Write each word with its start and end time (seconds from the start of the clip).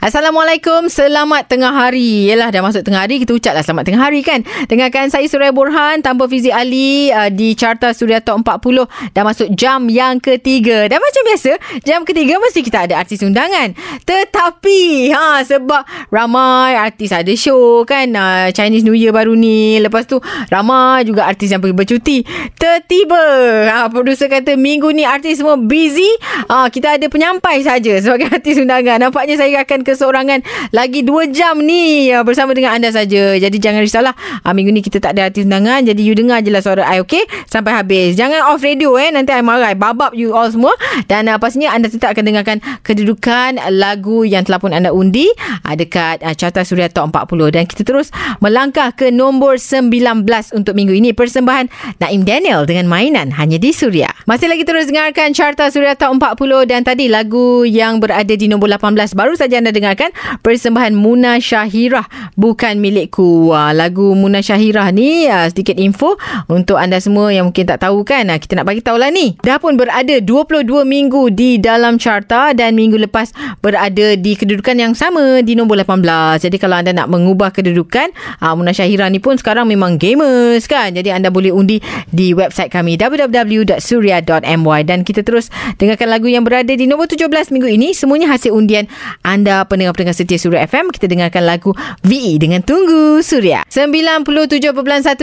Assalamualaikum, 0.00 0.88
selamat 0.88 1.44
tengah 1.44 1.76
hari. 1.76 2.32
Yalah 2.32 2.48
dah 2.48 2.64
masuk 2.64 2.80
tengah 2.80 3.04
hari, 3.04 3.20
kita 3.20 3.36
ucaplah 3.36 3.60
selamat 3.60 3.84
tengah 3.84 4.00
hari 4.00 4.24
kan. 4.24 4.40
Dengarkan 4.64 5.12
saya 5.12 5.28
Suraya 5.28 5.52
Borhan 5.52 6.00
tanpa 6.00 6.24
Fizi 6.24 6.48
Ali 6.48 7.12
uh, 7.12 7.28
di 7.28 7.52
Carta 7.52 7.92
Suria 7.92 8.24
Top 8.24 8.40
40 8.40 8.88
dah 9.12 9.24
masuk 9.28 9.52
jam 9.52 9.92
yang 9.92 10.16
ketiga. 10.16 10.88
Dan 10.88 11.04
macam 11.04 11.20
biasa, 11.28 11.52
jam 11.84 12.08
ketiga 12.08 12.40
mesti 12.40 12.64
kita 12.64 12.88
ada 12.88 12.96
artis 12.96 13.20
undangan. 13.20 13.76
Tetapi 14.08 15.12
ha 15.12 15.44
sebab 15.44 15.84
ramai 16.08 16.80
artis 16.80 17.12
ada 17.12 17.36
show 17.36 17.84
kan 17.84 18.08
uh, 18.16 18.48
Chinese 18.56 18.88
New 18.88 18.96
Year 18.96 19.12
baru 19.12 19.36
ni. 19.36 19.84
Lepas 19.84 20.08
tu 20.08 20.16
ramai 20.48 21.04
juga 21.04 21.28
artis 21.28 21.52
yang 21.52 21.60
pergi 21.60 21.76
bercuti. 21.76 22.16
Tertiba 22.56 23.20
ha 23.68 23.92
producer 23.92 24.32
kata 24.32 24.56
minggu 24.56 24.96
ni 24.96 25.04
artis 25.04 25.44
semua 25.44 25.60
busy. 25.60 26.08
Ha 26.48 26.72
kita 26.72 26.96
ada 26.96 27.04
penyampai 27.04 27.60
saja 27.60 28.00
sebagai 28.00 28.32
artis 28.40 28.56
undangan. 28.56 28.96
Nampaknya 28.96 29.36
saya 29.36 29.60
akan 29.60 29.89
keseorangan 29.90 30.46
lagi 30.70 31.02
2 31.02 31.34
jam 31.34 31.58
ni 31.58 32.14
uh, 32.14 32.22
bersama 32.22 32.54
dengan 32.54 32.78
anda 32.78 32.94
saja. 32.94 33.34
Jadi 33.34 33.56
jangan 33.58 33.82
risaulah. 33.82 34.14
Uh, 34.46 34.52
minggu 34.54 34.70
ni 34.70 34.80
kita 34.86 35.02
tak 35.02 35.18
ada 35.18 35.26
artis 35.26 35.42
undangan. 35.42 35.82
Jadi 35.82 36.00
you 36.06 36.14
dengar 36.14 36.38
je 36.46 36.54
lah 36.54 36.62
suara 36.62 36.86
I 36.86 37.02
okay? 37.02 37.26
Sampai 37.50 37.74
habis. 37.74 38.14
Jangan 38.14 38.46
off 38.46 38.62
radio 38.62 38.94
eh. 38.94 39.10
Nanti 39.10 39.34
I 39.34 39.42
marah. 39.42 39.74
I 39.74 39.76
babab 39.76 40.14
you 40.14 40.30
all 40.32 40.46
semua. 40.46 40.72
Dan 41.10 41.26
uh, 41.26 41.36
pastinya 41.42 41.74
anda 41.74 41.90
tetap 41.90 42.14
akan 42.14 42.24
dengarkan 42.24 42.56
kedudukan 42.86 43.58
lagu 43.74 44.22
yang 44.22 44.46
telah 44.46 44.62
pun 44.62 44.70
anda 44.70 44.94
undi 44.94 45.26
uh, 45.66 45.74
dekat 45.74 46.22
uh, 46.22 46.34
Carta 46.38 46.62
Suria 46.62 46.86
Top 46.86 47.10
40. 47.10 47.50
Dan 47.50 47.66
kita 47.66 47.82
terus 47.82 48.14
melangkah 48.38 48.94
ke 48.94 49.10
nombor 49.10 49.58
19 49.58 50.22
untuk 50.54 50.78
minggu 50.78 50.94
ini. 50.94 51.10
Persembahan 51.10 51.66
Naim 51.98 52.22
Daniel 52.22 52.62
dengan 52.64 52.86
mainan 52.86 53.34
hanya 53.34 53.58
di 53.58 53.74
Suria. 53.74 54.08
Masih 54.30 54.46
lagi 54.46 54.62
terus 54.62 54.86
dengarkan 54.86 55.34
Carta 55.34 55.66
Suria 55.74 55.98
Top 55.98 56.14
40 56.14 56.70
dan 56.70 56.86
tadi 56.86 57.10
lagu 57.10 57.66
yang 57.66 57.98
berada 57.98 58.30
di 58.30 58.46
nombor 58.46 58.70
18 58.70 59.16
baru 59.16 59.34
saja 59.34 59.58
anda 59.58 59.72
dengarkan 59.80 60.12
persembahan 60.44 60.92
Muna 60.92 61.40
Syahirah 61.40 62.04
bukan 62.36 62.76
milikku. 62.76 63.50
Uh, 63.50 63.72
lagu 63.72 64.12
Muna 64.12 64.44
Syahirah 64.44 64.92
ni 64.92 65.24
uh, 65.24 65.48
sedikit 65.48 65.80
info 65.80 66.20
untuk 66.52 66.76
anda 66.76 67.00
semua 67.00 67.32
yang 67.32 67.48
mungkin 67.48 67.64
tak 67.64 67.80
tahu 67.80 68.04
kan. 68.04 68.28
Uh, 68.28 68.36
kita 68.36 68.60
nak 68.60 68.68
bagi 68.68 68.84
tahu 68.84 69.00
lah 69.00 69.08
ni. 69.08 69.40
Dah 69.40 69.56
pun 69.56 69.80
berada 69.80 70.20
22 70.20 70.68
minggu 70.84 71.32
di 71.32 71.56
dalam 71.56 71.96
carta 71.96 72.52
dan 72.52 72.76
minggu 72.76 73.00
lepas 73.08 73.32
berada 73.64 74.14
di 74.20 74.36
kedudukan 74.36 74.76
yang 74.76 74.92
sama 74.92 75.40
di 75.40 75.56
nombor 75.56 75.80
18. 75.80 76.44
Jadi 76.44 76.56
kalau 76.60 76.76
anda 76.76 76.92
nak 76.92 77.08
mengubah 77.08 77.50
kedudukan 77.56 78.12
uh, 78.44 78.52
Muna 78.52 78.76
Syahirah 78.76 79.08
ni 79.08 79.18
pun 79.18 79.40
sekarang 79.40 79.64
memang 79.64 79.96
gamers 79.96 80.68
kan. 80.68 80.92
Jadi 80.92 81.08
anda 81.08 81.32
boleh 81.32 81.50
undi 81.50 81.80
di 82.12 82.36
website 82.36 82.68
kami 82.68 83.00
www.surya.my 83.00 84.80
dan 84.84 85.02
kita 85.06 85.24
terus 85.24 85.48
dengarkan 85.80 86.12
lagu 86.12 86.28
yang 86.28 86.44
berada 86.44 86.70
di 86.70 86.84
nombor 86.84 87.08
17 87.08 87.54
minggu 87.54 87.68
ini. 87.70 87.88
Semuanya 87.96 88.36
hasil 88.36 88.52
undian 88.52 88.84
anda 89.24 89.64
pendengar-pendengar 89.70 90.18
setia 90.18 90.34
Suria 90.42 90.66
FM. 90.66 90.90
Kita 90.90 91.06
dengarkan 91.06 91.46
lagu 91.46 91.70
VE 92.02 92.42
dengan 92.42 92.58
Tunggu 92.66 93.22
Suria. 93.22 93.62
97.1 93.70 94.26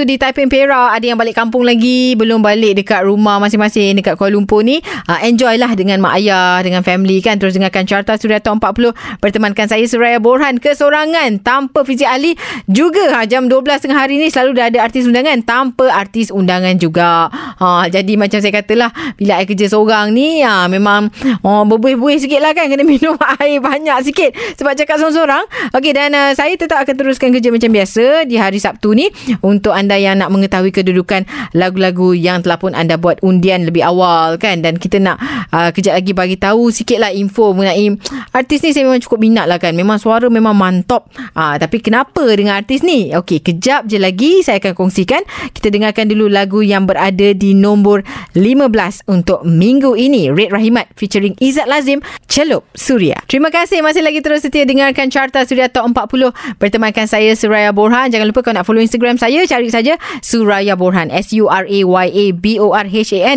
di 0.07 0.15
Taipei 0.15 0.47
Perak. 0.47 0.95
Ada 0.95 1.05
yang 1.11 1.19
balik 1.19 1.35
kampung 1.35 1.67
lagi. 1.67 2.15
Belum 2.15 2.39
balik 2.39 2.79
dekat 2.79 3.03
rumah 3.03 3.43
masing-masing 3.43 3.99
dekat 3.99 4.15
Kuala 4.15 4.39
Lumpur 4.39 4.63
ni. 4.63 4.79
Uh, 5.11 5.19
enjoy 5.27 5.59
lah 5.59 5.75
dengan 5.75 5.99
mak 5.99 6.15
ayah, 6.23 6.63
dengan 6.63 6.79
family 6.87 7.19
kan. 7.19 7.35
Terus 7.35 7.59
dengarkan 7.59 7.83
Carta 7.83 8.15
Suria 8.15 8.39
Top 8.39 8.63
40. 8.63 8.95
Bertemankan 9.19 9.67
saya 9.67 9.83
Suraya 9.83 10.23
Borhan 10.23 10.63
kesorangan 10.63 11.43
tanpa 11.43 11.83
Fizik 11.83 12.07
Ali. 12.07 12.39
Juga 12.71 13.11
ha, 13.11 13.27
jam 13.27 13.51
12 13.51 13.83
tengah 13.83 13.99
hari 13.99 14.15
ni 14.15 14.31
selalu 14.31 14.63
dah 14.63 14.71
ada 14.71 14.79
artis 14.79 15.03
undangan. 15.03 15.43
Tanpa 15.43 15.91
artis 15.91 16.31
undangan 16.31 16.79
juga. 16.79 17.27
Ha, 17.59 17.91
jadi 17.91 18.15
macam 18.15 18.39
saya 18.39 18.55
katalah 18.55 18.95
bila 19.19 19.43
saya 19.43 19.45
kerja 19.49 19.67
seorang 19.67 20.15
ni 20.15 20.39
ha, 20.39 20.71
memang 20.71 21.11
oh, 21.43 21.67
berbuih-buih 21.67 22.23
sikit 22.23 22.39
lah 22.39 22.55
kan. 22.55 22.71
Kena 22.71 22.87
minum 22.87 23.19
air 23.43 23.59
banyak 23.59 23.99
sikit 24.07 24.36
sebab 24.55 24.73
cakap 24.77 25.01
seorang-seorang. 25.01 25.43
Okey 25.75 25.91
dan 25.93 26.13
uh, 26.13 26.31
saya 26.33 26.53
tetap 26.55 26.81
akan 26.83 26.95
teruskan 26.95 27.29
kerja 27.33 27.49
macam 27.49 27.69
biasa 27.71 28.27
di 28.29 28.35
hari 28.37 28.59
Sabtu 28.61 28.93
ni 28.93 29.09
untuk 29.43 29.73
anda 29.73 29.95
yang 29.95 30.19
nak 30.19 30.29
mengetahui 30.33 30.71
kedudukan 30.71 31.25
lagu-lagu 31.53 32.13
yang 32.13 32.41
telah 32.41 32.57
pun 32.59 32.73
anda 32.73 32.95
buat 32.97 33.21
undian 33.25 33.67
lebih 33.67 33.83
awal 33.85 34.37
kan 34.41 34.61
dan 34.61 34.77
kita 34.77 35.01
nak 35.01 35.17
uh, 35.51 35.69
kejap 35.73 35.97
lagi 35.99 36.11
bagi 36.13 36.37
tahu 36.37 36.69
sikitlah 36.69 37.11
info 37.13 37.51
mengenai 37.53 37.97
artis 38.33 38.61
ni 38.63 38.71
saya 38.73 38.85
memang 38.87 39.01
cukup 39.03 39.19
minat 39.21 39.45
lah 39.49 39.57
kan. 39.57 39.73
Memang 39.73 39.97
suara 39.97 40.27
memang 40.29 40.53
mantap. 40.53 41.09
Uh, 41.33 41.55
tapi 41.57 41.81
kenapa 41.81 42.23
dengan 42.33 42.59
artis 42.59 42.81
ni? 42.85 43.11
Okey, 43.13 43.41
kejap 43.41 43.89
je 43.89 43.97
lagi 43.97 44.45
saya 44.45 44.61
akan 44.61 44.73
kongsikan. 44.77 45.21
Kita 45.53 45.73
dengarkan 45.73 46.09
dulu 46.09 46.29
lagu 46.29 46.59
yang 46.61 46.85
berada 46.85 47.33
di 47.33 47.53
nombor 47.57 48.03
15 48.37 49.09
untuk 49.09 49.43
minggu 49.43 49.97
ini. 49.97 50.29
Red 50.29 50.53
Rahimat 50.53 50.91
featuring 50.93 51.33
Izzat 51.41 51.65
Lazim, 51.69 52.03
Celup 52.29 52.67
Suria. 52.77 53.17
Terima 53.25 53.49
kasih 53.49 53.81
masih 53.81 54.03
lagi 54.03 54.19
terus 54.27 54.43
setia 54.43 54.67
dengarkan 54.67 55.07
Carta 55.07 55.47
Suria 55.47 55.71
Top 55.71 55.87
40 55.87 56.35
bertemankan 56.59 57.07
saya 57.07 57.31
Suraya 57.31 57.71
Borhan. 57.71 58.11
Jangan 58.11 58.27
lupa 58.27 58.43
kau 58.43 58.51
nak 58.51 58.67
follow 58.67 58.83
Instagram 58.83 59.15
saya, 59.15 59.47
cari 59.47 59.71
saja 59.71 59.95
Suraya 60.19 60.75
Borhan. 60.75 61.07
S-U-R-A-Y-A-B-O-R-H-A-N. 61.15 61.75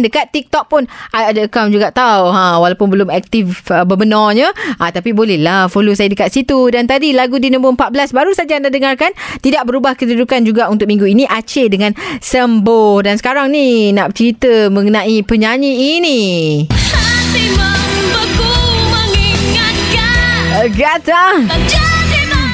Dekat 0.03 0.35
TikTok 0.35 0.67
pun 0.67 0.91
ada 1.15 1.47
account 1.47 1.71
juga 1.71 1.95
tahu. 1.95 2.35
Ha, 2.35 2.59
walaupun 2.59 2.91
belum 2.91 3.07
aktif 3.07 3.71
uh, 3.71 3.87
berbenarnya. 3.87 4.51
Ha, 4.83 4.91
tapi 4.91 5.15
bolehlah 5.15 5.71
follow 5.71 5.95
saya 5.95 6.11
dekat 6.11 6.35
situ. 6.35 6.75
Dan 6.75 6.91
tadi 6.91 7.15
lagu 7.15 7.39
di 7.39 7.55
nombor 7.55 7.79
14 7.79 8.11
baru 8.11 8.35
saja 8.35 8.59
anda 8.59 8.67
dengarkan. 8.67 9.15
Tidak 9.39 9.63
berubah 9.63 9.95
kedudukan 9.95 10.43
juga 10.43 10.67
untuk 10.67 10.91
minggu 10.91 11.07
ini. 11.07 11.23
Aceh 11.31 11.71
dengan 11.71 11.95
Sembo. 12.19 12.99
Dan 12.99 13.15
sekarang 13.15 13.55
ni 13.55 13.95
nak 13.95 14.19
cerita 14.19 14.67
mengenai 14.67 15.23
penyanyi 15.23 16.03
ini. 16.03 16.19
Gata. 20.51 21.90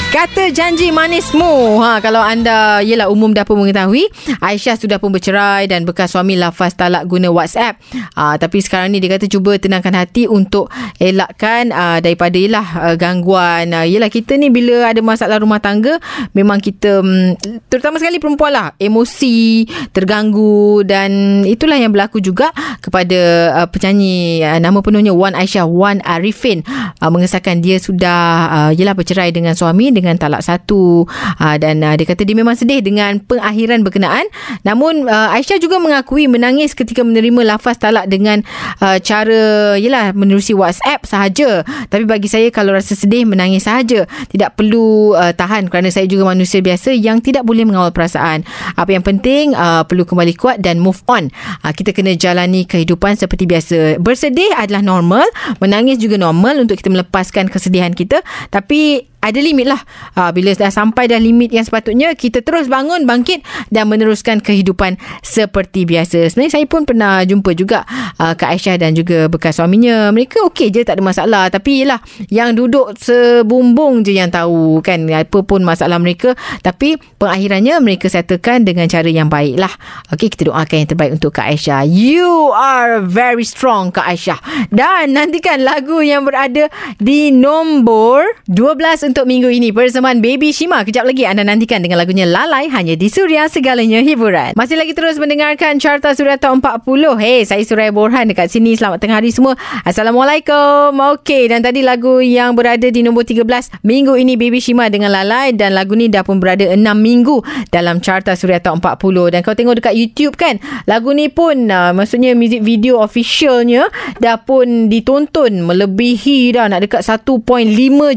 Kata 0.06 0.48
janji 0.54 0.94
manismu. 0.94 1.82
Ha, 1.82 1.98
kalau 1.98 2.22
anda, 2.22 2.78
yelah 2.78 3.10
umum 3.10 3.34
dah 3.34 3.42
pun 3.42 3.58
mengetahui, 3.58 4.06
Aisyah 4.38 4.78
sudah 4.78 5.02
pun 5.02 5.10
bercerai 5.10 5.66
dan 5.66 5.82
bekas 5.82 6.14
suami 6.14 6.38
lafaz 6.38 6.78
talak 6.78 7.10
guna 7.10 7.28
WhatsApp. 7.28 7.82
Ha, 8.14 8.38
tapi 8.38 8.62
sekarang 8.62 8.94
ni 8.94 9.02
dia 9.02 9.18
kata 9.18 9.26
cuba 9.26 9.58
tenangkan 9.58 9.98
hati 9.98 10.30
untuk 10.30 10.70
elakkan 11.02 11.74
uh, 11.74 11.98
daripada 11.98 12.38
yelah 12.38 12.64
uh, 12.78 12.94
gangguan. 12.94 13.74
Uh, 13.74 13.82
yelah 13.82 14.06
kita 14.06 14.38
ni 14.38 14.46
bila 14.46 14.94
ada 14.94 15.02
masalah 15.02 15.42
rumah 15.42 15.58
tangga, 15.58 15.98
memang 16.32 16.62
kita, 16.62 17.02
um, 17.02 17.34
terutama 17.66 17.98
sekali 17.98 18.22
perempuan 18.22 18.54
lah, 18.54 18.68
emosi, 18.78 19.66
terganggu 19.90 20.86
dan 20.86 21.42
itulah 21.42 21.76
yang 21.76 21.90
berlaku 21.90 22.22
juga 22.22 22.54
kepada 22.78 23.52
uh, 23.58 23.68
penyanyi 23.68 24.46
uh, 24.46 24.62
nama 24.62 24.78
penuhnya 24.80 25.10
Wan 25.10 25.34
Aisyah, 25.34 25.66
Wan 25.66 25.98
Arifin. 26.06 26.62
Uh, 27.02 27.10
mengesahkan 27.10 27.58
dia 27.58 27.76
sudah 27.82 28.22
uh, 28.48 28.70
yelah 28.72 28.94
bercerai 28.94 29.34
dengan 29.34 29.52
suami 29.58 29.95
dengan 29.96 30.20
talak 30.20 30.44
satu. 30.44 31.08
Uh, 31.40 31.56
dan 31.56 31.80
uh, 31.80 31.96
dia 31.96 32.04
kata 32.04 32.28
dia 32.28 32.36
memang 32.36 32.52
sedih 32.52 32.84
dengan 32.84 33.16
pengakhiran 33.24 33.80
berkenaan. 33.80 34.28
Namun 34.62 35.08
uh, 35.08 35.32
Aisyah 35.32 35.56
juga 35.56 35.80
mengakui 35.80 36.28
menangis 36.28 36.76
ketika 36.76 37.00
menerima 37.00 37.56
lafaz 37.56 37.80
talak 37.80 38.12
dengan 38.12 38.44
uh, 38.84 39.00
cara 39.00 39.74
yalah 39.80 40.12
menerusi 40.12 40.52
WhatsApp 40.52 41.08
sahaja. 41.08 41.64
Tapi 41.88 42.04
bagi 42.04 42.28
saya 42.28 42.52
kalau 42.52 42.76
rasa 42.76 42.92
sedih 42.92 43.24
menangis 43.24 43.64
sahaja. 43.64 44.04
Tidak 44.28 44.52
perlu 44.52 45.16
uh, 45.16 45.32
tahan 45.32 45.72
kerana 45.72 45.88
saya 45.88 46.04
juga 46.04 46.28
manusia 46.28 46.60
biasa 46.60 46.92
yang 46.92 47.24
tidak 47.24 47.48
boleh 47.48 47.64
mengawal 47.64 47.94
perasaan. 47.94 48.44
Apa 48.76 48.92
yang 48.92 49.04
penting 49.06 49.56
uh, 49.56 49.86
perlu 49.88 50.04
kembali 50.04 50.34
kuat 50.36 50.60
dan 50.60 50.82
move 50.82 51.00
on. 51.08 51.32
Uh, 51.64 51.72
kita 51.72 51.96
kena 51.96 52.12
jalani 52.18 52.68
kehidupan 52.68 53.16
seperti 53.16 53.48
biasa. 53.48 53.96
Bersedih 54.02 54.52
adalah 54.58 54.82
normal. 54.82 55.24
Menangis 55.62 55.96
juga 56.02 56.20
normal 56.20 56.60
untuk 56.60 56.76
kita 56.76 56.92
melepaskan 56.92 57.48
kesedihan 57.48 57.94
kita. 57.94 58.20
Tapi 58.50 59.15
ada 59.20 59.40
limit 59.42 59.66
lah. 59.66 59.80
Uh, 60.14 60.30
bila 60.30 60.54
dah 60.54 60.70
sampai 60.70 61.10
dah 61.10 61.18
limit 61.18 61.50
yang 61.50 61.66
sepatutnya, 61.66 62.14
kita 62.14 62.40
terus 62.40 62.70
bangun, 62.70 63.04
bangkit 63.04 63.42
dan 63.74 63.90
meneruskan 63.90 64.38
kehidupan 64.38 64.96
seperti 65.24 65.82
biasa. 65.88 66.30
Sebenarnya 66.30 66.62
saya 66.62 66.66
pun 66.70 66.86
pernah 66.86 67.22
jumpa 67.26 67.50
juga 67.58 67.82
uh, 68.22 68.34
Kak 68.38 68.54
Aisyah 68.56 68.76
dan 68.78 68.94
juga 68.94 69.26
bekas 69.26 69.58
suaminya. 69.58 70.14
Mereka 70.14 70.46
okey 70.52 70.70
je, 70.70 70.86
tak 70.86 71.00
ada 71.00 71.04
masalah. 71.04 71.44
Tapi 71.50 71.86
yelah, 71.86 71.98
yang 72.30 72.54
duduk 72.54 72.94
sebumbung 72.98 74.06
je 74.06 74.14
yang 74.14 74.30
tahu 74.30 74.80
kan 74.80 75.02
apa 75.10 75.38
pun 75.42 75.66
masalah 75.66 75.98
mereka. 75.98 76.38
Tapi 76.62 77.00
pengakhirannya 77.18 77.82
mereka 77.82 78.06
settlekan 78.06 78.62
dengan 78.62 78.86
cara 78.86 79.10
yang 79.10 79.26
baik 79.26 79.58
lah. 79.58 79.72
Okey, 80.14 80.30
kita 80.30 80.52
doakan 80.52 80.86
yang 80.86 80.90
terbaik 80.90 81.12
untuk 81.18 81.34
Kak 81.34 81.50
Aisyah. 81.50 81.82
You 81.88 82.54
are 82.54 83.02
very 83.02 83.42
strong 83.42 83.90
Kak 83.90 84.06
Aisyah. 84.06 84.38
Dan 84.70 85.18
nantikan 85.18 85.66
lagu 85.66 85.98
yang 86.00 86.22
berada 86.22 86.70
di 87.02 87.34
nombor 87.34 88.22
12 88.46 89.05
untuk 89.06 89.30
minggu 89.30 89.46
ini 89.46 89.70
Persembahan 89.70 90.18
Baby 90.18 90.50
Shima. 90.50 90.82
Kejap 90.82 91.06
lagi 91.06 91.22
anda 91.22 91.46
nantikan 91.46 91.78
dengan 91.78 92.02
lagunya 92.02 92.26
Lalai 92.26 92.66
Hanya 92.66 92.98
di 92.98 93.06
Suria 93.06 93.46
Segalanya 93.46 94.02
Hiburan. 94.02 94.58
Masih 94.58 94.74
lagi 94.74 94.98
terus 94.98 95.14
mendengarkan 95.22 95.78
Carta 95.78 96.10
Suria 96.10 96.34
Top 96.34 96.58
40 96.58 97.14
Hey 97.14 97.46
saya 97.46 97.62
Suraya 97.62 97.94
Borhan 97.94 98.26
Dekat 98.26 98.50
sini. 98.50 98.74
Selamat 98.74 98.98
tengah 98.98 99.22
hari 99.22 99.30
semua. 99.30 99.54
Assalamualaikum. 99.86 100.90
Okey 101.14 101.46
dan 101.46 101.62
tadi 101.62 101.86
lagu 101.86 102.18
yang 102.18 102.58
berada 102.58 102.90
di 102.90 103.06
nombor 103.06 103.22
13 103.22 103.46
Minggu 103.86 104.18
ini 104.18 104.34
Baby 104.34 104.58
Shima 104.58 104.90
dengan 104.90 105.14
Lalai 105.14 105.54
Dan 105.54 105.78
lagu 105.78 105.94
ni 105.94 106.10
dah 106.10 106.26
pun 106.26 106.42
berada 106.42 106.66
6 106.66 106.82
minggu 106.82 107.46
Dalam 107.70 108.02
Carta 108.02 108.34
Suria 108.34 108.58
Top 108.58 108.82
40 108.82 109.38
Dan 109.38 109.46
kau 109.46 109.54
tengok 109.54 109.78
dekat 109.78 109.94
YouTube 109.94 110.34
kan 110.34 110.58
Lagu 110.90 111.14
ni 111.14 111.30
pun 111.30 111.70
uh, 111.70 111.94
Maksudnya 111.94 112.34
music 112.34 112.66
video 112.66 112.98
officialnya 112.98 113.86
Dah 114.18 114.42
pun 114.42 114.90
ditonton 114.90 115.62
Melebihi 115.62 116.58
dah 116.58 116.66
Nak 116.66 116.90
dekat 116.90 117.06
1.5 117.06 117.46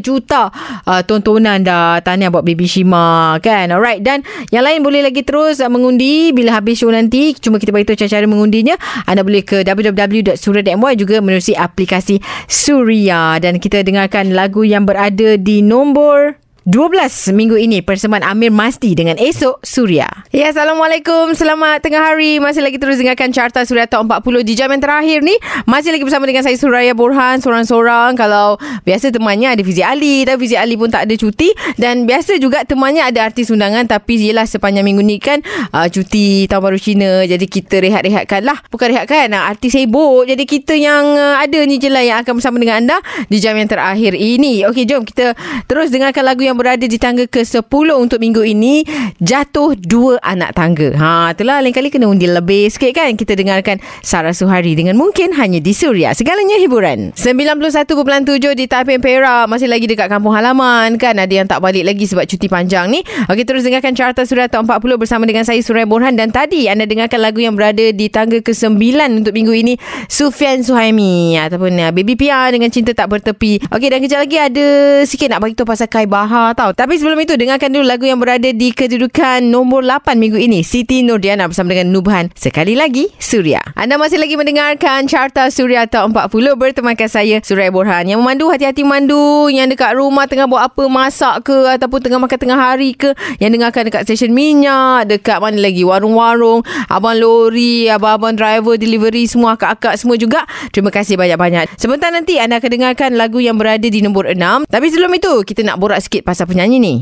juta 0.02 0.50
uh, 0.86 1.02
tontonan 1.04 1.64
dah 1.66 2.00
Tahniah 2.00 2.32
buat 2.32 2.46
Baby 2.46 2.70
Shima 2.70 3.40
kan? 3.44 3.72
Alright 3.74 4.04
dan 4.06 4.24
yang 4.54 4.64
lain 4.64 4.84
boleh 4.86 5.04
lagi 5.04 5.26
terus 5.26 5.60
uh, 5.60 5.72
mengundi. 5.72 6.32
Bila 6.36 6.60
habis 6.60 6.80
show 6.80 6.92
nanti 6.92 7.36
Cuma 7.36 7.58
kita 7.58 7.72
beritahu 7.74 7.96
cara-cara 7.96 8.28
mengundinya. 8.30 8.76
Anda 9.08 9.24
boleh 9.26 9.44
ke 9.44 9.64
www.surya.my 9.64 10.94
Juga 11.00 11.20
menerusi 11.20 11.56
aplikasi 11.56 12.22
Surya 12.46 13.40
Dan 13.42 13.58
kita 13.58 13.82
dengarkan 13.84 14.32
lagu 14.36 14.64
yang 14.64 14.86
berada 14.86 15.36
di 15.40 15.64
nombor 15.64 16.40
12 16.70 17.34
minggu 17.34 17.58
ini 17.58 17.82
persembahan 17.82 18.22
Amir 18.30 18.54
Masdi 18.54 18.94
dengan 18.94 19.18
Esok 19.18 19.66
Suria. 19.66 20.06
Ya, 20.30 20.54
Assalamualaikum. 20.54 21.34
Selamat 21.34 21.82
tengah 21.82 21.98
hari. 21.98 22.38
Masih 22.38 22.62
lagi 22.62 22.78
terus 22.78 23.02
dengarkan 23.02 23.34
Carta 23.34 23.66
Suria 23.66 23.90
Top 23.90 24.06
40 24.06 24.46
di 24.46 24.54
jam 24.54 24.70
yang 24.70 24.78
terakhir 24.78 25.26
ni. 25.26 25.34
Masih 25.66 25.90
lagi 25.90 26.06
bersama 26.06 26.30
dengan 26.30 26.46
saya 26.46 26.54
Suraya 26.62 26.94
Borhan, 26.94 27.42
seorang-seorang. 27.42 28.14
Kalau 28.14 28.62
biasa 28.86 29.10
temannya 29.10 29.58
ada 29.58 29.66
Fizi 29.66 29.82
Ali. 29.82 30.22
Tapi 30.30 30.46
Fizi 30.46 30.62
Ali 30.62 30.78
pun 30.78 30.94
tak 30.94 31.10
ada 31.10 31.14
cuti. 31.18 31.50
Dan 31.74 32.06
biasa 32.06 32.38
juga 32.38 32.62
temannya 32.62 33.02
ada 33.02 33.26
artis 33.26 33.50
undangan. 33.50 33.90
Tapi 33.90 34.30
yelah 34.30 34.46
sepanjang 34.46 34.86
minggu 34.86 35.02
ni 35.02 35.18
kan 35.18 35.42
uh, 35.74 35.90
cuti 35.90 36.46
Tahun 36.46 36.62
Baru 36.62 36.78
Cina. 36.78 37.26
Jadi 37.26 37.50
kita 37.50 37.82
rehat-rehatkan 37.82 38.46
lah. 38.46 38.62
Bukan 38.70 38.94
rehatkan. 38.94 39.34
Uh, 39.34 39.42
artis 39.42 39.74
sibuk. 39.74 40.30
Jadi 40.30 40.46
kita 40.46 40.78
yang 40.78 41.18
uh, 41.18 41.42
ada 41.42 41.66
ni 41.66 41.82
je 41.82 41.90
lah 41.90 42.06
yang 42.06 42.22
akan 42.22 42.38
bersama 42.38 42.62
dengan 42.62 42.86
anda 42.86 42.98
di 43.26 43.42
jam 43.42 43.58
yang 43.58 43.66
terakhir 43.66 44.14
ini. 44.14 44.70
Okey, 44.70 44.86
jom 44.86 45.02
kita 45.02 45.34
terus 45.66 45.90
dengarkan 45.90 46.22
lagu 46.30 46.46
yang 46.46 46.59
berada 46.60 46.84
di 46.84 47.00
tangga 47.00 47.24
ke-10 47.24 47.88
untuk 47.96 48.20
minggu 48.20 48.44
ini 48.44 48.84
jatuh 49.24 49.80
dua 49.80 50.20
anak 50.20 50.52
tangga. 50.60 50.92
Ha, 51.00 51.32
itulah 51.32 51.64
lain 51.64 51.72
kali 51.72 51.88
kena 51.88 52.12
undi 52.12 52.28
lebih 52.28 52.68
sikit 52.68 52.92
kan. 53.00 53.16
Kita 53.16 53.40
dengarkan 53.40 53.80
Sarah 54.04 54.36
Suhari 54.36 54.76
dengan 54.76 55.00
mungkin 55.00 55.32
hanya 55.40 55.64
di 55.64 55.72
Suria. 55.72 56.12
Segalanya 56.12 56.60
hiburan. 56.60 57.16
91.7 57.16 58.60
di 58.60 58.68
Taipei 58.68 59.00
Perak 59.00 59.48
masih 59.48 59.72
lagi 59.72 59.88
dekat 59.88 60.12
kampung 60.12 60.36
halaman 60.36 61.00
kan. 61.00 61.16
Ada 61.16 61.32
yang 61.32 61.48
tak 61.48 61.64
balik 61.64 61.88
lagi 61.88 62.04
sebab 62.04 62.28
cuti 62.28 62.52
panjang 62.52 62.92
ni. 62.92 63.00
Okey 63.32 63.48
terus 63.48 63.64
dengarkan 63.64 63.96
carta 63.96 64.28
Suria 64.28 64.52
Top 64.52 64.68
40 64.68 65.00
bersama 65.00 65.24
dengan 65.24 65.48
saya 65.48 65.64
Surai 65.64 65.88
Borhan 65.88 66.20
dan 66.20 66.36
tadi 66.36 66.68
anda 66.68 66.84
dengarkan 66.84 67.24
lagu 67.24 67.40
yang 67.40 67.56
berada 67.56 67.96
di 67.96 68.12
tangga 68.12 68.44
ke-9 68.44 68.76
untuk 69.24 69.32
minggu 69.32 69.54
ini 69.56 69.74
Sufian 70.12 70.60
Suhaimi 70.66 71.40
ataupun 71.40 71.72
uh, 71.80 71.92
Baby 71.96 72.20
Pia 72.20 72.52
dengan 72.52 72.68
cinta 72.68 72.92
tak 72.92 73.08
bertepi. 73.08 73.64
Okey 73.72 73.88
dan 73.88 74.04
kejap 74.04 74.20
lagi 74.28 74.38
ada 74.42 74.68
sikit 75.08 75.32
nak 75.32 75.40
bagi 75.46 75.56
tahu 75.56 75.70
pasal 75.70 75.88
Kai 75.88 76.10
Bahar 76.10 76.49
tau. 76.54 76.72
Tapi 76.74 77.00
sebelum 77.00 77.20
itu 77.22 77.36
dengarkan 77.36 77.74
dulu 77.74 77.86
lagu 77.86 78.06
yang 78.06 78.22
berada 78.22 78.50
di 78.50 78.70
kedudukan 78.74 79.46
nombor 79.46 79.86
8 79.86 80.18
minggu 80.20 80.38
ini. 80.38 80.62
Siti 80.66 81.02
Nurdiana 81.02 81.50
bersama 81.50 81.74
dengan 81.74 81.94
Nubhan. 81.94 82.30
Sekali 82.38 82.78
lagi 82.78 83.10
Surya. 83.18 83.62
Anda 83.74 83.98
masih 83.98 84.22
lagi 84.22 84.36
mendengarkan 84.36 85.08
Carta 85.10 85.48
Surya 85.50 85.86
Top 85.86 86.12
40 86.14 86.56
bertemankan 86.58 87.10
saya 87.10 87.42
Surya 87.42 87.72
Borhan. 87.74 88.10
Yang 88.10 88.20
memandu 88.22 88.46
hati-hati 88.50 88.84
mandu. 88.86 89.50
Yang 89.50 89.78
dekat 89.78 89.98
rumah 89.98 90.26
tengah 90.30 90.46
buat 90.50 90.70
apa 90.70 90.84
masak 90.86 91.48
ke 91.48 91.58
ataupun 91.80 92.00
tengah 92.04 92.20
makan 92.22 92.38
tengah 92.38 92.60
hari 92.60 92.94
ke. 92.94 93.14
Yang 93.38 93.52
dengarkan 93.60 93.82
dekat 93.90 94.02
stesen 94.06 94.32
minyak, 94.34 95.10
dekat 95.10 95.42
mana 95.42 95.58
lagi 95.60 95.82
warung-warung, 95.84 96.62
abang 96.88 97.18
lori, 97.18 97.88
abang-abang 97.90 98.36
driver 98.36 98.76
delivery 98.80 99.26
semua 99.26 99.56
akak-akak 99.58 99.98
semua 99.98 100.16
juga. 100.16 100.46
Terima 100.70 100.94
kasih 100.94 101.18
banyak-banyak. 101.18 101.76
Sebentar 101.76 102.14
nanti 102.14 102.38
anda 102.38 102.58
akan 102.58 102.72
dengarkan 102.72 103.10
lagu 103.18 103.42
yang 103.42 103.58
berada 103.58 103.86
di 103.86 104.00
nombor 104.00 104.32
6. 104.32 104.70
Tapi 104.70 104.86
sebelum 104.92 105.12
itu 105.18 105.34
kita 105.44 105.66
nak 105.66 105.82
borak 105.82 106.00
sikit 106.04 106.24
pasal 106.30 106.46
penyanyi 106.46 106.78
ni. 106.78 106.94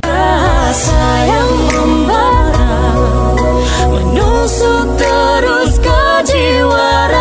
Membara 1.68 2.80
menusuk 3.92 4.88
terus 4.96 5.76
ke 5.84 6.02
jiwa 6.32 7.12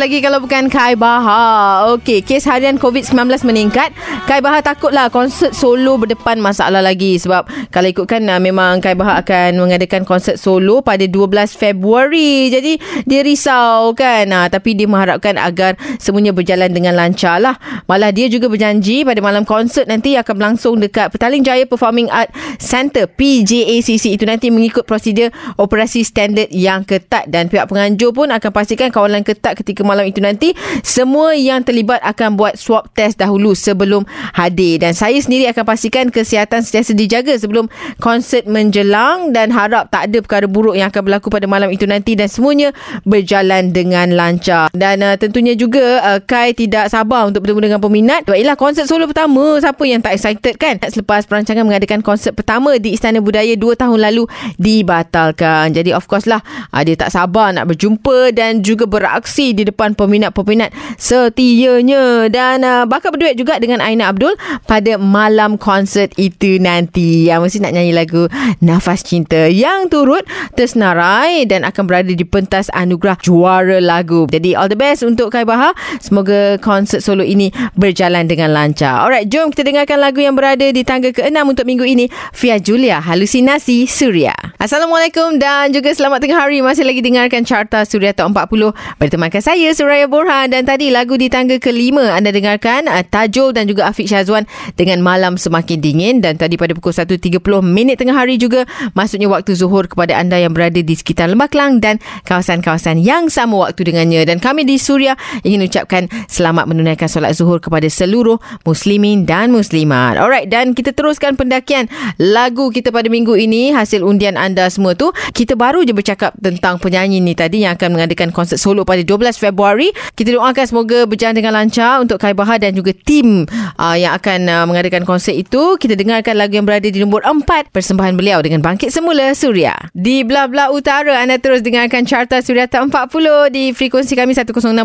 lagi 0.00 0.24
kalau 0.24 0.40
bukan 0.40 0.72
Kai 0.72 0.96
Bahar? 0.96 1.92
Okey, 1.92 2.24
kes 2.24 2.48
harian 2.48 2.80
COVID-19 2.80 3.44
meningkat. 3.44 3.92
Kai 4.24 4.40
Bahar 4.40 4.64
takutlah 4.64 5.12
konsert 5.12 5.52
solo 5.52 6.00
berdepan 6.00 6.40
masalah 6.40 6.80
lagi 6.80 7.20
sebab 7.20 7.44
kalau 7.68 7.84
ikutkan 7.84 8.24
uh, 8.32 8.40
memang 8.40 8.80
Kai 8.80 8.96
Bahar 8.96 9.20
akan 9.20 9.60
mengadakan 9.60 10.08
konsert 10.08 10.40
solo 10.40 10.80
pada 10.80 11.04
12 11.04 11.52
Februari. 11.52 12.48
Jadi 12.48 12.80
dia 13.04 13.20
risau 13.20 13.92
kan. 13.92 14.24
Uh, 14.32 14.48
tapi 14.48 14.72
dia 14.72 14.88
mengharapkan 14.88 15.36
agar 15.36 15.76
semuanya 16.00 16.32
berjalan 16.32 16.72
dengan 16.72 16.96
lancar 16.96 17.36
lah. 17.36 17.60
Malah 17.84 18.08
dia 18.08 18.32
juga 18.32 18.48
berjanji 18.48 19.04
pada 19.04 19.20
malam 19.20 19.44
konsert 19.44 19.84
nanti 19.84 20.16
akan 20.16 20.32
berlangsung 20.32 20.80
dekat 20.80 21.12
Petaling 21.12 21.44
Jaya 21.44 21.68
Performing 21.68 22.08
Art 22.08 22.32
Center 22.56 23.04
PJACC 23.04 24.16
itu 24.16 24.24
nanti 24.24 24.48
mengikut 24.48 24.88
prosedur 24.88 25.28
operasi 25.60 26.08
standard 26.08 26.48
yang 26.48 26.88
ketat 26.88 27.28
dan 27.28 27.52
pihak 27.52 27.68
penganjur 27.68 28.16
pun 28.16 28.32
akan 28.32 28.48
pastikan 28.48 28.88
kawalan 28.88 29.20
ketat 29.20 29.60
ketika 29.60 29.89
malam 29.90 30.06
itu 30.06 30.22
nanti 30.22 30.54
semua 30.86 31.34
yang 31.34 31.66
terlibat 31.66 31.98
akan 32.06 32.38
buat 32.38 32.54
swab 32.54 32.86
test 32.94 33.18
dahulu 33.18 33.58
sebelum 33.58 34.06
hadir. 34.38 34.78
Dan 34.78 34.94
saya 34.94 35.18
sendiri 35.18 35.50
akan 35.50 35.64
pastikan 35.66 36.06
kesihatan 36.14 36.62
sentiasa 36.62 36.94
dijaga 36.94 37.34
sebelum 37.34 37.66
konsert 37.98 38.46
menjelang 38.46 39.34
dan 39.34 39.50
harap 39.50 39.90
tak 39.90 40.10
ada 40.10 40.22
perkara 40.22 40.46
buruk 40.46 40.78
yang 40.78 40.92
akan 40.92 41.02
berlaku 41.02 41.26
pada 41.32 41.50
malam 41.50 41.72
itu 41.74 41.88
nanti 41.88 42.14
dan 42.14 42.30
semuanya 42.30 42.70
berjalan 43.02 43.72
dengan 43.74 44.12
lancar. 44.12 44.68
Dan 44.76 45.00
uh, 45.00 45.16
tentunya 45.16 45.56
juga 45.56 46.04
uh, 46.04 46.20
Kai 46.20 46.52
tidak 46.52 46.92
sabar 46.92 47.26
untuk 47.26 47.42
bertemu 47.48 47.72
dengan 47.72 47.80
peminat. 47.80 48.28
Sebab 48.28 48.36
ialah 48.36 48.56
konsert 48.60 48.86
solo 48.86 49.08
pertama. 49.08 49.56
Siapa 49.58 49.82
yang 49.88 50.04
tak 50.04 50.20
excited 50.20 50.54
kan? 50.60 50.76
Selepas 50.92 51.24
perancangan 51.24 51.64
mengadakan 51.64 52.04
konsert 52.04 52.36
pertama 52.36 52.76
di 52.76 52.92
Istana 52.92 53.24
Budaya 53.24 53.56
2 53.56 53.80
tahun 53.80 53.98
lalu 53.98 54.28
dibatalkan. 54.60 55.72
Jadi 55.72 55.96
of 55.96 56.04
course 56.04 56.28
lah 56.28 56.44
uh, 56.76 56.82
dia 56.84 56.94
tak 57.00 57.08
sabar 57.08 57.56
nak 57.56 57.72
berjumpa 57.72 58.36
dan 58.36 58.60
juga 58.60 58.84
beraksi 58.84 59.56
di 59.56 59.64
depan 59.64 59.79
peminat-peminat 59.96 60.70
setianya. 61.00 62.28
Dan 62.28 62.60
uh, 62.60 62.84
bakal 62.84 63.16
berduet 63.16 63.40
juga 63.40 63.56
dengan 63.56 63.80
Aina 63.80 64.12
Abdul 64.12 64.36
pada 64.68 65.00
malam 65.00 65.56
konsert 65.56 66.12
itu 66.20 66.60
nanti. 66.60 67.28
Yang 67.32 67.40
mesti 67.40 67.58
nak 67.64 67.72
nyanyi 67.72 67.92
lagu 67.96 68.28
Nafas 68.60 69.00
Cinta 69.00 69.48
yang 69.48 69.88
turut 69.88 70.22
tersenarai 70.54 71.48
dan 71.48 71.64
akan 71.64 71.84
berada 71.88 72.12
di 72.12 72.26
pentas 72.26 72.68
anugerah 72.76 73.16
juara 73.24 73.78
lagu. 73.80 74.28
Jadi 74.28 74.52
all 74.52 74.68
the 74.68 74.76
best 74.76 75.00
untuk 75.00 75.32
Kai 75.32 75.48
Bahar 75.48 75.72
semoga 76.02 76.60
konsert 76.60 77.00
solo 77.00 77.24
ini 77.24 77.48
berjalan 77.78 78.28
dengan 78.28 78.52
lancar. 78.52 79.06
Alright 79.06 79.30
jom 79.30 79.48
kita 79.48 79.64
dengarkan 79.66 79.98
lagu 80.02 80.20
yang 80.20 80.36
berada 80.36 80.68
di 80.68 80.82
tangga 80.84 81.14
ke-6 81.14 81.40
untuk 81.46 81.64
minggu 81.64 81.86
ini. 81.86 82.06
Fia 82.34 82.58
Julia 82.60 82.98
Halusinasi 83.00 83.86
Surya 83.86 84.49
Assalamualaikum 84.60 85.40
dan 85.40 85.72
juga 85.72 85.88
selamat 85.88 86.20
tengah 86.20 86.36
hari. 86.36 86.60
Masih 86.60 86.84
lagi 86.84 87.00
dengarkan 87.00 87.48
Carta 87.48 87.80
Surya 87.88 88.12
Top 88.12 88.28
40 88.28 88.76
bertemankan 89.00 89.40
saya 89.40 89.72
Suraya 89.72 90.04
Borhan. 90.04 90.52
Dan 90.52 90.68
tadi 90.68 90.92
lagu 90.92 91.16
di 91.16 91.32
tangga 91.32 91.56
kelima 91.56 92.12
anda 92.12 92.28
dengarkan 92.28 92.84
uh, 92.84 93.00
Tajul 93.00 93.56
dan 93.56 93.64
juga 93.64 93.88
Afiq 93.88 94.04
Syazwan 94.04 94.44
dengan 94.76 95.00
Malam 95.00 95.40
Semakin 95.40 95.80
Dingin. 95.80 96.20
Dan 96.20 96.36
tadi 96.36 96.60
pada 96.60 96.76
pukul 96.76 96.92
1.30 96.92 97.40
minit 97.64 97.96
tengah 97.96 98.12
hari 98.12 98.36
juga 98.36 98.68
masuknya 98.92 99.32
waktu 99.32 99.56
zuhur 99.56 99.88
kepada 99.88 100.20
anda 100.20 100.36
yang 100.36 100.52
berada 100.52 100.76
di 100.76 100.92
sekitar 100.92 101.32
Lembah 101.32 101.48
Kelang 101.48 101.80
dan 101.80 101.96
kawasan-kawasan 102.28 103.00
yang 103.00 103.32
sama 103.32 103.64
waktu 103.64 103.88
dengannya. 103.88 104.28
Dan 104.28 104.44
kami 104.44 104.68
di 104.68 104.76
Suria 104.76 105.16
ingin 105.40 105.64
ucapkan 105.64 106.04
selamat 106.28 106.68
menunaikan 106.68 107.08
solat 107.08 107.32
zuhur 107.32 107.64
kepada 107.64 107.88
seluruh 107.88 108.36
muslimin 108.68 109.24
dan 109.24 109.56
muslimat. 109.56 110.20
Alright 110.20 110.52
dan 110.52 110.76
kita 110.76 110.92
teruskan 110.92 111.40
pendakian 111.40 111.88
lagu 112.20 112.68
kita 112.68 112.92
pada 112.92 113.08
minggu 113.08 113.40
ini. 113.40 113.72
Hasil 113.72 114.04
undian 114.04 114.36
anda 114.36 114.49
semua 114.70 114.96
tu 114.96 115.12
kita 115.36 115.54
baru 115.54 115.84
je 115.84 115.92
bercakap 115.92 116.32
tentang 116.40 116.80
penyanyi 116.80 117.20
ni 117.20 117.36
tadi 117.36 117.62
yang 117.64 117.76
akan 117.76 117.96
mengadakan 117.96 118.32
konsert 118.32 118.56
solo 118.56 118.82
pada 118.84 119.04
12 119.04 119.36
Februari. 119.36 119.92
Kita 120.16 120.32
doakan 120.32 120.64
semoga 120.64 121.04
berjalan 121.04 121.36
dengan 121.36 121.52
lancar 121.56 122.00
untuk 122.00 122.16
Kai 122.16 122.32
Bahar 122.32 122.56
dan 122.56 122.72
juga 122.72 122.92
tim 122.92 123.44
uh, 123.76 123.96
yang 123.96 124.16
akan 124.16 124.48
uh, 124.48 124.64
mengadakan 124.64 125.04
konsert 125.04 125.36
itu. 125.36 125.76
Kita 125.76 125.94
dengarkan 125.94 126.36
lagu 126.36 126.56
yang 126.56 126.66
berada 126.66 126.88
di 126.88 126.98
nombor 126.98 127.22
4 127.22 127.70
persembahan 127.70 128.16
beliau 128.16 128.40
dengan 128.40 128.64
Bangkit 128.64 128.90
Semula 128.90 129.32
Suria. 129.36 129.76
Di 129.92 130.24
belah-belah 130.24 130.72
utara 130.72 131.20
anda 131.20 131.36
terus 131.36 131.60
dengarkan 131.60 132.08
Carta 132.08 132.40
Suria 132.40 132.66
Top 132.66 132.88
40 132.88 133.52
di 133.52 133.70
frekuensi 133.76 134.16
kami 134.16 134.32
106.9. 134.32 134.80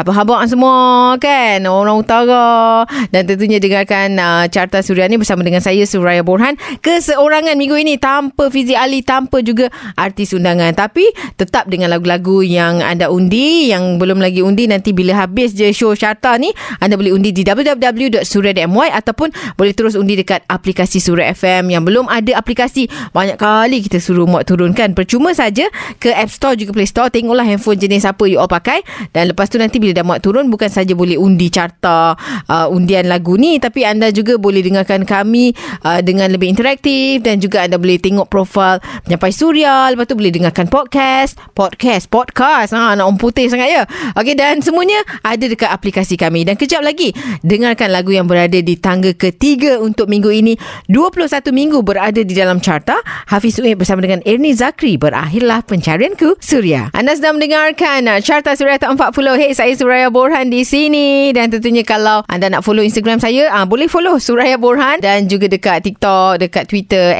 Apa 0.00 0.10
khabar 0.10 0.44
semua 0.48 1.14
kan? 1.20 1.64
Orang 1.68 2.00
utara. 2.02 2.84
Dan 3.12 3.28
tentunya 3.28 3.60
dengarkan 3.60 4.16
uh, 4.16 4.44
Carta 4.48 4.80
Suria 4.80 5.06
ni 5.06 5.20
bersama 5.20 5.44
dengan 5.44 5.60
saya 5.60 5.84
Suraya 5.84 6.24
Borhan. 6.24 6.56
Keseorangan 6.80 7.54
minggu 7.54 7.76
ini 7.76 8.00
tanpa 8.00 8.31
Fizi 8.48 8.72
Ali, 8.72 9.04
tanpa 9.04 9.44
juga 9.44 9.68
artis 9.96 10.32
undangan. 10.32 10.72
Tapi 10.72 11.08
tetap 11.36 11.68
dengan 11.68 11.92
lagu-lagu 11.92 12.40
yang 12.40 12.80
anda 12.80 13.12
undi. 13.12 13.68
Yang 13.68 14.00
belum 14.00 14.18
lagi 14.22 14.40
undi 14.40 14.64
nanti 14.68 14.96
bila 14.96 15.16
habis 15.16 15.52
je 15.52 15.68
show 15.74 15.92
Sharta 15.92 16.36
ni, 16.40 16.52
anda 16.80 16.96
boleh 16.96 17.12
undi 17.12 17.30
di 17.34 17.42
www.suria.my 17.44 18.88
ataupun 18.92 19.28
boleh 19.58 19.72
terus 19.76 19.94
undi 19.98 20.16
dekat 20.16 20.44
aplikasi 20.48 21.02
Suria 21.02 21.32
FM. 21.34 21.72
Yang 21.72 21.82
belum 21.90 22.06
ada 22.06 22.32
aplikasi, 22.38 22.86
banyak 23.10 23.36
kali 23.36 23.82
kita 23.82 23.98
suruh 23.98 24.24
muat 24.28 24.46
turunkan. 24.46 24.94
Percuma 24.94 25.34
saja 25.34 25.66
ke 25.98 26.14
App 26.14 26.30
Store 26.30 26.54
juga 26.54 26.70
Play 26.76 26.86
Store. 26.86 27.10
Tengoklah 27.10 27.42
handphone 27.42 27.78
jenis 27.80 28.06
apa 28.06 28.24
you 28.30 28.38
all 28.38 28.50
pakai. 28.50 28.84
Dan 29.10 29.34
lepas 29.34 29.50
tu 29.50 29.58
nanti 29.58 29.82
bila 29.82 29.96
dah 29.96 30.06
muat 30.06 30.22
turun, 30.22 30.46
bukan 30.46 30.70
saja 30.70 30.94
boleh 30.94 31.18
undi 31.18 31.50
carta 31.50 32.14
uh, 32.46 32.66
undian 32.70 33.10
lagu 33.10 33.34
ni. 33.34 33.58
Tapi 33.58 33.82
anda 33.82 34.14
juga 34.14 34.38
boleh 34.38 34.62
dengarkan 34.62 35.02
kami 35.02 35.50
uh, 35.82 35.98
dengan 36.04 36.30
lebih 36.30 36.52
interaktif. 36.52 37.24
Dan 37.24 37.42
juga 37.42 37.66
anda 37.66 37.76
boleh 37.80 37.98
tengok 37.98 38.21
profil 38.28 38.82
penyampai 39.06 39.32
Suria. 39.32 39.88
Lepas 39.90 40.06
tu 40.10 40.14
boleh 40.18 40.34
dengarkan 40.34 40.68
podcast. 40.68 41.38
Podcast, 41.56 42.06
podcast. 42.10 42.76
Ha, 42.76 42.94
nak 42.94 43.06
orang 43.06 43.18
putih 43.18 43.46
sangat 43.48 43.68
ya. 43.70 43.82
Okey, 44.18 44.34
dan 44.34 44.60
semuanya 44.60 45.00
ada 45.22 45.44
dekat 45.46 45.70
aplikasi 45.70 46.18
kami. 46.18 46.44
Dan 46.44 46.58
kejap 46.58 46.82
lagi, 46.84 47.14
dengarkan 47.42 47.90
lagu 47.94 48.12
yang 48.12 48.26
berada 48.26 48.58
di 48.58 48.74
tangga 48.78 49.14
ketiga 49.14 49.78
untuk 49.80 50.10
minggu 50.10 50.30
ini. 50.30 50.54
21 50.90 51.28
minggu 51.54 51.78
berada 51.80 52.20
di 52.20 52.34
dalam 52.34 52.58
carta. 52.58 52.98
Hafiz 53.30 53.58
Uib 53.62 53.80
bersama 53.80 54.02
dengan 54.02 54.20
Ernie 54.26 54.52
Zakri. 54.52 54.98
Berakhirlah 54.98 55.64
pencarianku, 55.64 56.36
Suria. 56.42 56.92
Anda 56.92 57.16
sedang 57.16 57.38
mendengarkan 57.38 58.08
uh, 58.08 58.18
Carta 58.20 58.54
Suria 58.58 58.76
Top 58.76 58.94
40. 58.98 59.40
Hey, 59.40 59.50
saya 59.56 59.72
Suraya 59.74 60.08
Borhan 60.12 60.52
di 60.52 60.66
sini. 60.66 61.32
Dan 61.32 61.48
tentunya 61.48 61.86
kalau 61.86 62.26
anda 62.28 62.50
nak 62.50 62.66
follow 62.66 62.84
Instagram 62.84 63.22
saya, 63.22 63.48
uh, 63.50 63.64
boleh 63.64 63.86
follow 63.86 64.18
Suraya 64.18 64.58
Borhan. 64.58 65.00
Dan 65.00 65.30
juga 65.30 65.48
dekat 65.48 65.86
TikTok, 65.86 66.42
dekat 66.42 66.64
Twitter, 66.68 67.16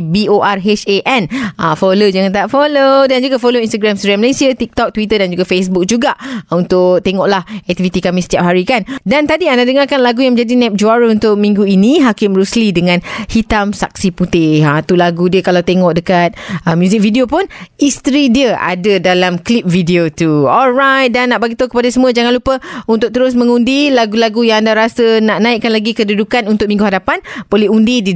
S-U-R-A-Y-A-B-O-R-H-A-N. 0.00 1.22
Uh, 1.60 1.74
follow, 1.76 2.08
jangan 2.08 2.32
tak 2.32 2.46
follow. 2.48 3.04
Dan 3.06 3.20
juga 3.22 3.36
follow 3.36 3.60
Instagram 3.60 3.94
Suria 4.00 4.16
Malaysia, 4.16 4.48
TikTok, 4.50 4.96
Twitter 4.96 5.20
dan 5.20 5.28
juga 5.30 5.44
Facebook 5.44 5.84
juga. 5.86 6.16
Untuk 6.50 7.04
tengoklah 7.04 7.44
aktiviti 7.68 8.00
kami 8.00 8.24
setiap 8.24 8.48
hari 8.48 8.64
kan. 8.64 8.84
Dan 9.04 9.28
tadi 9.28 9.46
anda 9.46 9.68
dengarkan 9.68 10.00
lagu 10.00 10.24
yang 10.24 10.34
menjadi 10.34 10.54
nap 10.56 10.74
juara 10.76 11.06
untuk 11.06 11.36
minggu 11.36 11.64
ini. 11.68 12.00
Hakim 12.00 12.32
Rusli 12.32 12.72
dengan 12.72 12.98
Hitam 13.28 13.76
Saksi 13.76 14.10
Putih. 14.16 14.64
Ha, 14.64 14.80
tu 14.82 14.96
lagu 14.96 15.28
dia 15.28 15.44
kalau 15.44 15.60
tengok 15.60 16.00
dekat 16.00 16.32
uh, 16.64 16.74
music 16.74 17.04
video 17.04 17.28
pun, 17.28 17.44
isteri 17.76 18.32
dia 18.32 18.56
ada 18.56 18.96
dalam 18.98 19.36
klip 19.36 19.68
video 19.68 20.08
tu. 20.08 20.48
Alright. 20.48 21.12
Dan 21.12 21.34
nak 21.34 21.44
bagi 21.44 21.54
tahu 21.58 21.76
kepada 21.76 21.88
semua, 21.92 22.14
jangan 22.14 22.32
lupa 22.32 22.58
untuk 22.88 23.12
terus 23.12 23.36
mengundi 23.36 23.92
lagu-lagu 23.92 24.40
yang 24.46 24.64
anda 24.64 24.76
rasa 24.76 25.20
nak 25.20 25.40
naikkan 25.40 25.72
lagi 25.72 25.92
kedudukan 25.96 26.48
untuk 26.48 26.68
minggu 26.68 26.84
hadapan. 26.84 27.20
Boleh 27.48 27.68
undi 27.72 28.00
di 28.04 28.12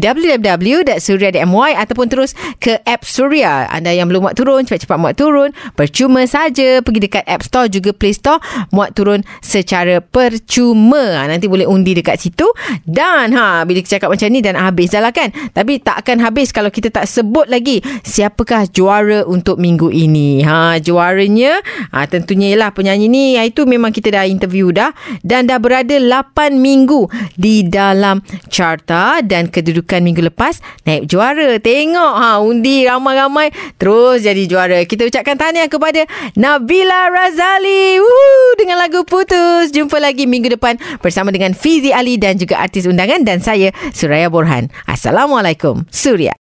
www.surya.my 1.74 1.82
ataupun 1.82 2.06
terus 2.06 2.32
ke 2.62 2.78
app 2.86 3.02
Surya. 3.02 3.66
Anda 3.68 3.90
yang 3.92 4.06
belum 4.08 4.30
muat 4.30 4.38
turun, 4.38 4.62
cepat-cepat 4.64 4.98
muat 4.98 5.18
turun. 5.18 5.50
Percuma 5.74 6.24
saja 6.30 6.80
pergi 6.80 7.00
dekat 7.10 7.24
App 7.26 7.42
Store 7.42 7.66
juga 7.66 7.90
Play 7.90 8.14
Store 8.14 8.38
muat 8.70 8.94
turun 8.94 9.26
secara 9.42 9.98
percuma. 9.98 11.20
Ha, 11.20 11.28
nanti 11.28 11.50
boleh 11.50 11.66
undi 11.66 11.92
dekat 11.98 12.22
situ. 12.22 12.46
Dan 12.86 13.34
ha 13.34 13.66
bila 13.66 13.82
kita 13.82 13.98
cakap 13.98 14.14
macam 14.14 14.28
ni 14.30 14.40
dan 14.40 14.54
habis 14.54 14.94
dah 14.94 15.02
lah 15.02 15.12
kan. 15.12 15.34
Tapi 15.52 15.82
tak 15.82 16.06
akan 16.06 16.22
habis 16.22 16.54
kalau 16.54 16.70
kita 16.70 16.88
tak 16.94 17.10
sebut 17.10 17.50
lagi 17.50 17.82
siapakah 18.06 18.70
juara 18.70 19.26
untuk 19.26 19.58
minggu 19.58 19.90
ini. 19.90 20.40
Ha 20.46 20.78
juaranya 20.78 21.60
ha, 21.90 22.06
tentunya 22.06 22.54
ialah 22.54 22.70
penyanyi 22.72 23.06
ni 23.10 23.24
itu 23.44 23.66
memang 23.68 23.92
kita 23.92 24.14
dah 24.14 24.24
interview 24.24 24.72
dah 24.72 24.94
dan 25.20 25.44
dah 25.50 25.60
berada 25.60 25.98
8 26.00 26.56
minggu 26.56 27.10
di 27.36 27.66
dalam 27.66 28.24
carta 28.48 29.20
dan 29.20 29.50
kedudukan 29.50 30.00
minggu 30.00 30.24
lepas 30.32 30.62
naik 30.88 31.10
juara. 31.10 31.58
Tengok 31.64 32.14
ha 32.20 32.44
undi 32.44 32.84
ramai-ramai 32.84 33.48
terus 33.80 34.20
jadi 34.20 34.44
juara. 34.44 34.84
Kita 34.84 35.08
ucapkan 35.08 35.40
tahniah 35.40 35.72
kepada 35.72 36.04
Nabila 36.36 37.08
Razali. 37.08 37.96
Woo, 38.04 38.52
dengan 38.60 38.76
lagu 38.84 39.00
Putus. 39.08 39.72
Jumpa 39.72 39.96
lagi 39.96 40.28
minggu 40.28 40.52
depan 40.52 40.76
bersama 41.00 41.32
dengan 41.32 41.56
Fizi 41.56 41.88
Ali 41.88 42.20
dan 42.20 42.36
juga 42.36 42.60
artis 42.60 42.84
undangan 42.84 43.24
dan 43.24 43.40
saya 43.40 43.72
Suraya 43.96 44.28
Borhan. 44.28 44.68
Assalamualaikum. 44.84 45.88
Surya. 45.88 46.36